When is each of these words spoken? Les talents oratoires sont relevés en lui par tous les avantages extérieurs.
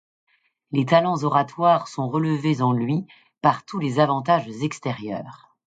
Les 0.71 0.83
talents 0.87 1.21
oratoires 1.25 1.87
sont 1.87 2.09
relevés 2.09 2.63
en 2.63 2.71
lui 2.71 3.05
par 3.43 3.63
tous 3.65 3.77
les 3.77 3.99
avantages 3.99 4.47
extérieurs. 4.63 5.55